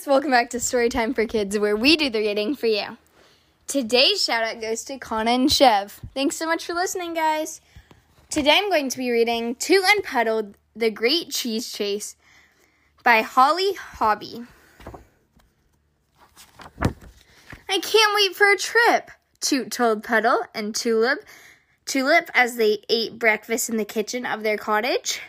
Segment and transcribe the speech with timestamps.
[0.00, 2.96] guys, welcome back to Storytime for Kids, where we do the reading for you.
[3.66, 6.00] Today's shout out goes to Kana and Chev.
[6.14, 7.60] Thanks so much for listening, guys.
[8.30, 12.16] Today I'm going to be reading Toot and Puddle, The Great Cheese Chase
[13.02, 14.44] by Holly Hobbie.
[17.68, 19.10] I can't wait for a trip,
[19.40, 21.24] Toot told Puddle and Tulip,
[21.84, 25.20] Tulip as they ate breakfast in the kitchen of their cottage.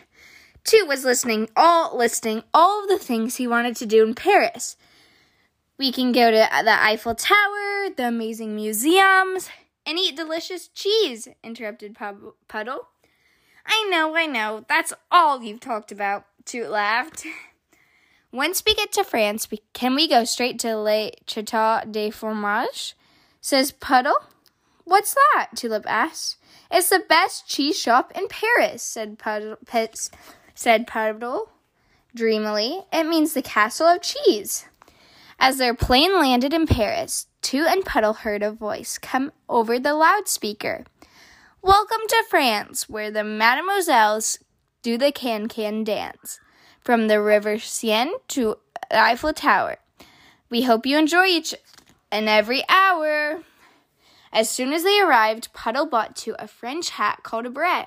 [0.64, 4.76] Toot was listening all listing all of the things he wanted to do in Paris.
[5.78, 9.48] We can go to the Eiffel Tower, the amazing museums,
[9.84, 11.96] and eat delicious cheese, interrupted
[12.48, 12.88] Puddle.
[13.66, 17.26] I know, I know, that's all you've talked about, Toot laughed.
[18.32, 22.94] Once we get to France, we, can we go straight to Le Chateau de Fromage?
[23.40, 24.16] says Puddle.
[24.84, 25.50] What's that?
[25.54, 26.36] Tulip asks.
[26.70, 30.10] It's the best cheese shop in Paris, said Puddle, Pits,
[30.54, 31.50] said Puddle
[32.14, 32.82] dreamily.
[32.92, 34.66] It means the castle of cheese.
[35.38, 39.94] As their plane landed in Paris, Toot and Puddle heard a voice come over the
[39.94, 40.84] loudspeaker.
[41.62, 44.38] Welcome to France, where the mademoiselles
[44.82, 46.38] do the can can dance.
[46.80, 48.58] From the River Seine to
[48.90, 49.78] Eiffel Tower.
[50.50, 51.54] We hope you enjoy each
[52.10, 53.42] and every hour.
[54.32, 57.86] As soon as they arrived, Puddle bought Toot a French hat called a beret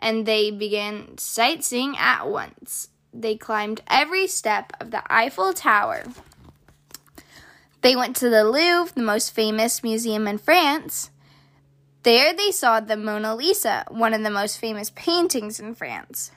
[0.00, 2.88] and they began sightseeing at once.
[3.12, 6.04] They climbed every step of the Eiffel Tower.
[7.82, 11.10] They went to the Louvre, the most famous museum in France.
[12.02, 16.32] There they saw the Mona Lisa, one of the most famous paintings in France.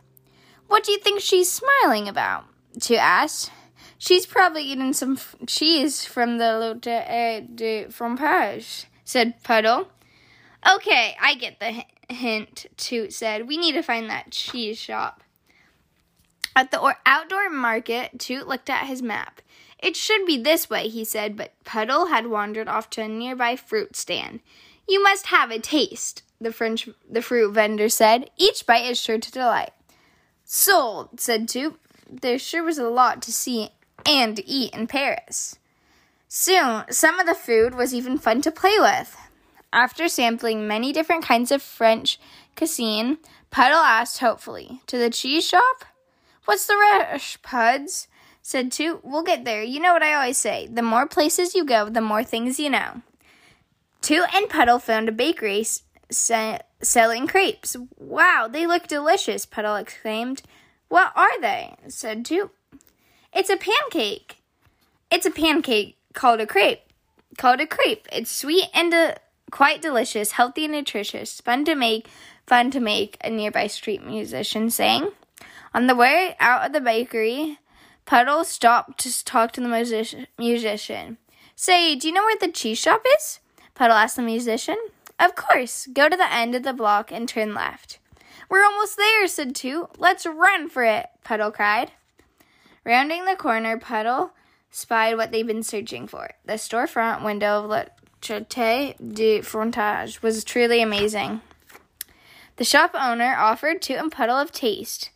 [0.67, 2.45] What do you think she's smiling about?
[2.79, 3.51] Toot asked.
[3.97, 9.87] She's probably eating some f- cheese from the Lotte de eh, Fromage, said Puddle.
[10.75, 11.83] Okay, I get the
[12.13, 13.47] hint, Toot said.
[13.47, 15.23] We need to find that cheese shop.
[16.55, 19.41] At the or- outdoor market, Toot looked at his map.
[19.79, 23.55] It should be this way, he said, but Puddle had wandered off to a nearby
[23.55, 24.39] fruit stand.
[24.87, 28.29] You must have a taste, the French the fruit vendor said.
[28.37, 29.71] Each bite is sure to delight.
[30.45, 31.79] Sold, said Toot.
[32.09, 33.69] There sure was a lot to see
[34.05, 35.57] and eat in Paris.
[36.27, 39.17] Soon, some of the food was even fun to play with.
[39.73, 42.19] After sampling many different kinds of French
[42.55, 43.17] cuisine,
[43.49, 45.83] Puddle asked hopefully, To the cheese shop?
[46.45, 48.07] What's the rush, Puds?
[48.43, 49.03] said Toot.
[49.03, 49.63] We'll get there.
[49.63, 52.69] You know what I always say the more places you go, the more things you
[52.69, 53.01] know.
[54.01, 55.65] Toot and Puddle found a bakery
[56.11, 57.75] se- selling crepes.
[57.97, 60.43] Wow, they look delicious, Puddle exclaimed.
[60.87, 61.77] What are they?
[61.87, 62.51] said Toot.
[63.33, 64.37] It's a pancake.
[65.09, 66.81] It's a pancake called a crepe.
[67.39, 68.07] Called a crepe.
[68.11, 69.17] It's sweet and a
[69.53, 71.39] Quite delicious, healthy, and nutritious.
[71.39, 72.07] Fun to make,
[72.47, 75.11] fun to make, a nearby street musician sang.
[75.75, 77.59] On the way out of the bakery,
[78.07, 81.19] Puddle stopped to talk to the music- musician.
[81.55, 83.41] Say, do you know where the cheese shop is?
[83.75, 84.77] Puddle asked the musician.
[85.19, 85.87] Of course.
[85.93, 87.99] Go to the end of the block and turn left.
[88.49, 89.99] We're almost there, said Toot.
[89.99, 91.91] Let's run for it, Puddle cried.
[92.83, 94.31] Rounding the corner, Puddle
[94.71, 97.69] spied what they'd been searching for the storefront window of
[98.23, 101.41] Chateau de Fromage was truly amazing.
[102.55, 105.09] The shop owner offered Toot and Puddle of taste.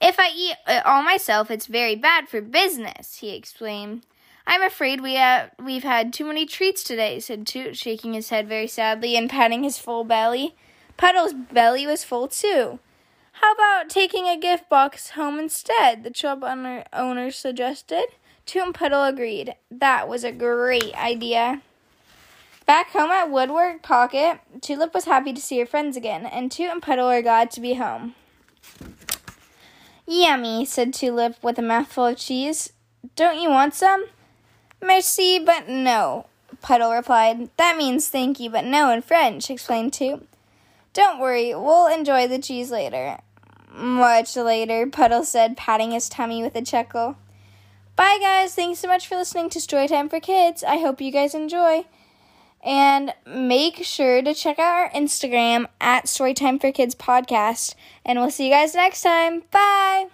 [0.00, 4.06] If I eat it all myself, it's very bad for business, he exclaimed.
[4.46, 8.48] I'm afraid we have, we've had too many treats today, said Toot, shaking his head
[8.48, 10.54] very sadly and patting his full belly.
[10.96, 12.78] Puddle's belly was full too.
[13.32, 16.04] How about taking a gift box home instead?
[16.04, 18.04] The shop owner, owner suggested.
[18.46, 19.56] Toot and Puddle agreed.
[19.68, 21.62] That was a great idea.
[22.66, 26.70] Back home at Woodcock Pocket, Tulip was happy to see her friends again, and Toot
[26.70, 28.14] and Puddle were glad to be home.
[30.06, 32.72] Yummy, said Tulip with a mouthful of cheese.
[33.16, 34.06] Don't you want some?
[34.80, 36.26] Merci, but no,
[36.60, 37.50] Puddle replied.
[37.56, 40.28] That means thank you, but no in French, explained Toot.
[40.92, 43.18] Don't worry, we'll enjoy the cheese later.
[43.74, 47.16] Much later, Puddle said, patting his tummy with a chuckle.
[47.96, 48.54] Bye, guys.
[48.54, 50.62] Thanks so much for listening to Storytime for Kids.
[50.62, 51.84] I hope you guys enjoy.
[52.62, 57.74] And make sure to check out our Instagram at Storytime for Kids Podcast.
[58.04, 59.42] And we'll see you guys next time.
[59.50, 60.11] Bye.